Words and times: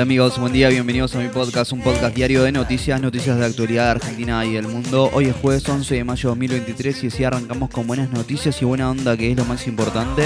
Amigos, 0.00 0.38
buen 0.38 0.54
día, 0.54 0.70
bienvenidos 0.70 1.14
a 1.14 1.18
mi 1.18 1.28
podcast, 1.28 1.72
un 1.72 1.82
podcast 1.82 2.14
diario 2.16 2.42
de 2.42 2.52
noticias, 2.52 2.98
noticias 3.02 3.38
de 3.38 3.44
actualidad 3.44 3.84
de 3.84 3.90
Argentina 3.90 4.46
y 4.46 4.54
del 4.54 4.66
mundo. 4.66 5.10
Hoy 5.12 5.26
es 5.26 5.36
jueves 5.36 5.68
11 5.68 5.94
de 5.94 6.04
mayo 6.04 6.30
de 6.30 6.36
2023 6.36 7.04
y 7.04 7.06
así 7.08 7.22
arrancamos 7.24 7.68
con 7.68 7.86
buenas 7.86 8.08
noticias 8.10 8.62
y 8.62 8.64
buena 8.64 8.90
onda, 8.90 9.14
que 9.14 9.30
es 9.30 9.36
lo 9.36 9.44
más 9.44 9.66
importante. 9.66 10.24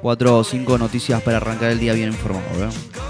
Cuatro 0.00 0.38
o 0.38 0.44
cinco 0.44 0.78
noticias 0.78 1.20
para 1.22 1.38
arrancar 1.38 1.72
el 1.72 1.80
día 1.80 1.92
bien 1.92 2.10
informado. 2.10 2.66
¿eh? 2.66 3.07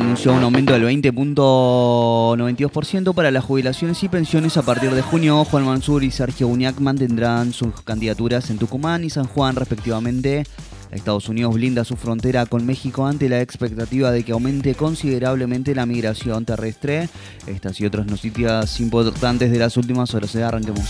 Anunció 0.00 0.32
un 0.32 0.42
aumento 0.42 0.72
del 0.72 0.84
20.92% 0.84 3.14
para 3.14 3.30
las 3.30 3.44
jubilaciones 3.44 4.02
y 4.02 4.08
pensiones 4.08 4.56
a 4.56 4.62
partir 4.62 4.90
de 4.92 5.02
junio. 5.02 5.44
Juan 5.44 5.64
Mansur 5.64 6.02
y 6.04 6.10
Sergio 6.10 6.48
Uñac 6.48 6.80
mantendrán 6.80 7.52
sus 7.52 7.80
candidaturas 7.82 8.48
en 8.50 8.58
Tucumán 8.58 9.04
y 9.04 9.10
San 9.10 9.26
Juan 9.26 9.54
respectivamente. 9.56 10.44
Estados 10.90 11.28
Unidos 11.28 11.54
blinda 11.54 11.84
su 11.84 11.96
frontera 11.96 12.46
con 12.46 12.66
México 12.66 13.06
ante 13.06 13.28
la 13.28 13.40
expectativa 13.40 14.10
de 14.10 14.24
que 14.24 14.32
aumente 14.32 14.74
considerablemente 14.74 15.74
la 15.74 15.86
migración 15.86 16.44
terrestre. 16.44 17.08
Estas 17.46 17.80
y 17.80 17.86
otras 17.86 18.06
noticias 18.06 18.80
importantes 18.80 19.50
de 19.50 19.58
las 19.58 19.76
últimas 19.76 20.14
horas. 20.14 20.34
Arranquemos. 20.36 20.84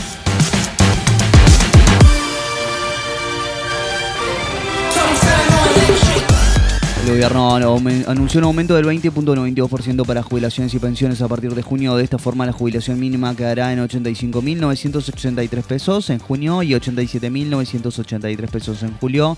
Gobierno 7.10 7.58
aumen- 7.58 8.04
anunció 8.06 8.38
un 8.38 8.44
aumento 8.44 8.74
del 8.74 8.84
20.92% 8.86 10.04
para 10.06 10.22
jubilaciones 10.22 10.72
y 10.74 10.78
pensiones 10.78 11.20
a 11.22 11.28
partir 11.28 11.54
de 11.54 11.62
junio. 11.62 11.96
De 11.96 12.04
esta 12.04 12.18
forma, 12.18 12.46
la 12.46 12.52
jubilación 12.52 12.98
mínima 13.00 13.34
quedará 13.34 13.72
en 13.72 13.80
85.983 13.80 15.62
pesos 15.62 16.08
en 16.10 16.18
junio 16.18 16.62
y 16.62 16.70
87.983 16.72 18.48
pesos 18.48 18.82
en 18.82 18.92
julio 18.98 19.36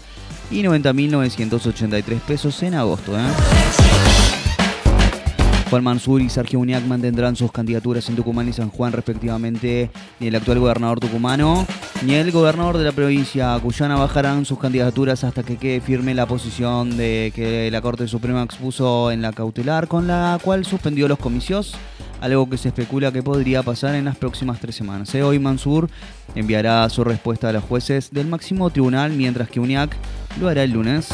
y 0.51 0.63
90.983 0.63 2.21
pesos 2.21 2.63
en 2.63 2.75
agosto. 2.75 3.17
¿eh? 3.19 3.23
Juan 5.73 5.85
Mansur 5.85 6.21
y 6.21 6.29
Sergio 6.29 6.59
Uñac 6.59 6.85
mantendrán 6.85 7.35
sus 7.35 7.51
candidaturas 7.51 8.07
en 8.11 8.15
Tucumán 8.15 8.47
y 8.47 8.53
San 8.53 8.69
Juan 8.69 8.93
respectivamente. 8.93 9.91
Ni 10.21 10.27
el 10.27 10.35
actual 10.35 10.59
gobernador 10.59 11.01
tucumano 11.01 11.67
ni 12.03 12.13
el 12.13 12.31
gobernador 12.31 12.77
de 12.77 12.85
la 12.85 12.93
provincia 12.93 13.59
Cuyana 13.59 13.97
bajarán 13.97 14.45
sus 14.45 14.59
candidaturas 14.59 15.25
hasta 15.25 15.43
que 15.43 15.57
quede 15.57 15.81
firme 15.81 16.13
la 16.13 16.27
posición 16.27 16.99
de 16.99 17.33
que 17.35 17.71
la 17.71 17.81
Corte 17.81 18.07
Suprema 18.07 18.43
expuso 18.43 19.11
en 19.11 19.23
la 19.23 19.33
cautelar 19.33 19.89
con 19.89 20.07
la 20.07 20.39
cual 20.45 20.67
suspendió 20.67 21.09
los 21.09 21.19
comicios, 21.19 21.75
algo 22.21 22.51
que 22.51 22.59
se 22.59 22.69
especula 22.69 23.11
que 23.11 23.23
podría 23.23 23.63
pasar 23.63 23.95
en 23.95 24.05
las 24.05 24.17
próximas 24.19 24.61
tres 24.61 24.77
semanas. 24.77 25.15
¿eh? 25.15 25.23
Hoy 25.23 25.39
Mansur 25.39 25.89
enviará 26.35 26.87
su 26.91 27.03
respuesta 27.03 27.49
a 27.49 27.53
los 27.53 27.65
jueces 27.65 28.11
del 28.11 28.27
máximo 28.27 28.69
tribunal, 28.69 29.13
mientras 29.13 29.49
que 29.49 29.59
Uñac 29.59 29.97
lo 30.39 30.49
hará 30.51 30.65
el 30.65 30.73
lunes. 30.73 31.09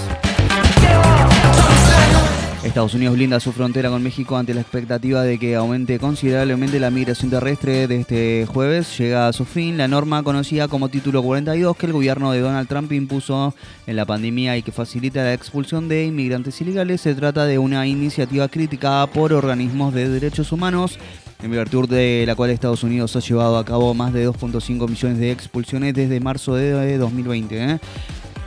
Estados 2.64 2.94
Unidos 2.94 3.14
blinda 3.14 3.38
su 3.38 3.52
frontera 3.52 3.88
con 3.88 4.02
México 4.02 4.36
ante 4.36 4.52
la 4.52 4.60
expectativa 4.60 5.22
de 5.22 5.38
que 5.38 5.54
aumente 5.54 6.00
considerablemente 6.00 6.80
la 6.80 6.90
migración 6.90 7.30
terrestre 7.30 7.86
de 7.86 8.00
este 8.00 8.46
jueves. 8.46 8.98
Llega 8.98 9.28
a 9.28 9.32
su 9.32 9.44
fin 9.44 9.78
la 9.78 9.86
norma 9.86 10.24
conocida 10.24 10.66
como 10.66 10.88
Título 10.88 11.22
42 11.22 11.76
que 11.76 11.86
el 11.86 11.92
gobierno 11.92 12.32
de 12.32 12.40
Donald 12.40 12.68
Trump 12.68 12.90
impuso 12.92 13.54
en 13.86 13.94
la 13.94 14.04
pandemia 14.04 14.56
y 14.56 14.62
que 14.62 14.72
facilita 14.72 15.22
la 15.22 15.34
expulsión 15.34 15.88
de 15.88 16.06
inmigrantes 16.06 16.60
ilegales. 16.60 17.00
Se 17.00 17.14
trata 17.14 17.46
de 17.46 17.58
una 17.58 17.86
iniciativa 17.86 18.48
criticada 18.48 19.06
por 19.06 19.32
organismos 19.32 19.94
de 19.94 20.08
derechos 20.08 20.50
humanos 20.50 20.98
en 21.40 21.52
virtud 21.52 21.88
de 21.88 22.24
la 22.26 22.34
cual 22.34 22.50
Estados 22.50 22.82
Unidos 22.82 23.14
ha 23.14 23.20
llevado 23.20 23.56
a 23.56 23.64
cabo 23.64 23.94
más 23.94 24.12
de 24.12 24.28
2.5 24.28 24.88
millones 24.88 25.18
de 25.18 25.30
expulsiones 25.30 25.94
desde 25.94 26.18
marzo 26.18 26.56
de 26.56 26.98
2020. 26.98 27.72
¿eh? 27.74 27.78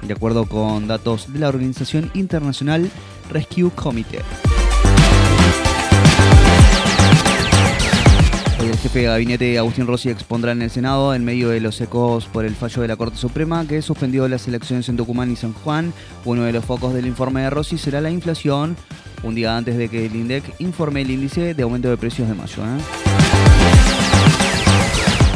De 0.02 0.14
acuerdo 0.14 0.48
con 0.48 0.88
datos 0.88 1.32
de 1.32 1.40
la 1.40 1.48
organización 1.48 2.12
internacional 2.14 2.90
Rescue 3.32 3.72
Committee. 3.72 4.20
El 8.60 8.78
jefe 8.78 9.00
de 9.00 9.06
gabinete 9.06 9.58
Agustín 9.58 9.88
Rossi 9.88 10.10
expondrá 10.10 10.52
en 10.52 10.62
el 10.62 10.70
Senado, 10.70 11.16
en 11.16 11.26
medio 11.26 11.50
de 11.50 11.60
los 11.60 11.82
ecos 11.82 12.26
por 12.26 12.46
el 12.46 12.56
fallo 12.56 12.82
de 12.82 12.88
la 12.88 12.96
Corte 12.96 13.18
Suprema, 13.18 13.66
que 13.68 13.82
suspendió 13.82 14.28
las 14.28 14.48
elecciones 14.48 14.88
en 14.90 14.98
Tucumán 14.98 15.32
y 15.32 15.36
San 15.36 15.54
Juan. 15.54 15.94
Uno 16.26 16.44
de 16.44 16.54
los 16.54 16.64
focos 16.64 16.94
del 16.94 17.08
informe 17.08 17.42
de 17.42 17.50
Rossi 17.50 17.78
será 17.78 18.02
la 18.02 18.12
inflación, 18.12 18.76
un 19.24 19.34
día 19.34 19.58
antes 19.58 19.78
de 19.78 19.90
que 19.90 20.06
el 20.06 20.16
INDEC 20.16 20.44
informe 20.60 21.02
el 21.02 21.12
índice 21.12 21.54
de 21.54 21.64
aumento 21.64 21.90
de 21.90 21.98
precios 21.98 22.28
de 22.28 22.36
mayo. 22.36 22.64
¿eh? 22.64 22.82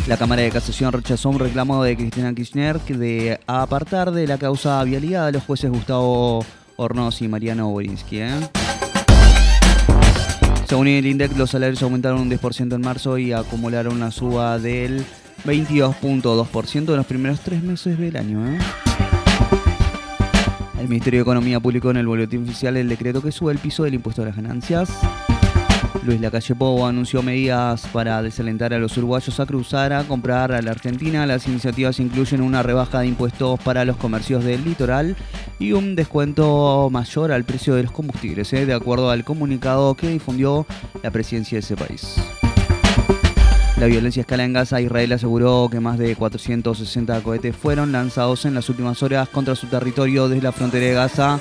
La 0.07 0.17
Cámara 0.17 0.43
de 0.43 0.51
Casación 0.51 0.91
rechazó 0.91 1.29
un 1.29 1.39
reclamo 1.39 1.83
de 1.83 1.97
Cristina 1.97 2.33
Kirchner 2.33 2.79
de 2.79 3.39
apartar 3.47 4.11
de 4.11 4.27
la 4.27 4.37
causa 4.37 4.83
vialidad 4.83 5.27
a 5.27 5.31
los 5.31 5.43
jueces 5.43 5.71
Gustavo 5.71 6.45
Hornos 6.75 7.21
y 7.21 7.27
Mariano 7.27 7.69
Borinsky. 7.69 8.19
¿eh? 8.19 8.31
Según 10.67 10.87
el 10.87 11.05
INDEC, 11.05 11.37
los 11.37 11.51
salarios 11.51 11.81
aumentaron 11.83 12.21
un 12.21 12.29
10% 12.29 12.73
en 12.73 12.81
marzo 12.81 13.17
y 13.17 13.33
acumularon 13.33 13.95
una 13.95 14.11
suba 14.11 14.57
del 14.59 15.05
22.2% 15.45 16.89
en 16.89 16.95
los 16.95 17.05
primeros 17.05 17.39
tres 17.41 17.61
meses 17.61 17.97
del 17.97 18.17
año. 18.17 18.47
¿eh? 18.47 18.57
El 20.79 20.87
Ministerio 20.87 21.19
de 21.19 21.21
Economía 21.21 21.59
publicó 21.59 21.91
en 21.91 21.97
el 21.97 22.07
boletín 22.07 22.43
oficial 22.43 22.77
el 22.77 22.89
decreto 22.89 23.21
que 23.21 23.31
sube 23.31 23.51
el 23.51 23.59
piso 23.59 23.83
del 23.83 23.93
impuesto 23.93 24.21
a 24.23 24.25
las 24.25 24.35
ganancias. 24.35 24.89
Luis 26.03 26.19
Lacalle 26.19 26.55
Pou 26.55 26.85
anunció 26.85 27.23
medidas 27.23 27.87
para 27.87 28.21
desalentar 28.21 28.73
a 28.73 28.79
los 28.79 28.97
uruguayos 28.97 29.39
a 29.39 29.45
cruzar 29.45 29.93
a 29.93 30.03
comprar 30.03 30.51
a 30.51 30.61
la 30.61 30.71
Argentina. 30.71 31.25
Las 31.25 31.47
iniciativas 31.47 31.99
incluyen 31.99 32.41
una 32.41 32.63
rebaja 32.63 32.99
de 32.99 33.07
impuestos 33.07 33.59
para 33.61 33.85
los 33.85 33.97
comercios 33.97 34.43
del 34.43 34.63
litoral 34.63 35.15
y 35.59 35.71
un 35.71 35.95
descuento 35.95 36.89
mayor 36.91 37.31
al 37.31 37.43
precio 37.43 37.75
de 37.75 37.83
los 37.83 37.91
combustibles, 37.91 38.51
¿eh? 38.53 38.65
de 38.65 38.73
acuerdo 38.73 39.09
al 39.09 39.23
comunicado 39.23 39.95
que 39.95 40.09
difundió 40.09 40.65
la 41.01 41.11
presidencia 41.11 41.55
de 41.55 41.59
ese 41.59 41.75
país. 41.75 42.15
La 43.77 43.87
violencia 43.87 44.21
escala 44.21 44.45
en 44.45 44.53
Gaza. 44.53 44.79
Israel 44.79 45.11
aseguró 45.11 45.67
que 45.69 45.81
más 45.81 45.97
de 45.97 46.15
460 46.15 47.21
cohetes 47.21 47.55
fueron 47.55 47.91
lanzados 47.91 48.45
en 48.45 48.53
las 48.53 48.69
últimas 48.69 49.03
horas 49.03 49.27
contra 49.27 49.55
su 49.55 49.67
territorio 49.67 50.29
desde 50.29 50.43
la 50.43 50.53
frontera 50.53 50.85
de 50.85 50.93
Gaza 50.93 51.39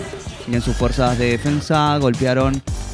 y 0.50 0.54
en 0.54 0.60
sus 0.60 0.76
fuerzas 0.76 1.16
de 1.16 1.30
defensa 1.30 1.96
golpearon 1.98 2.60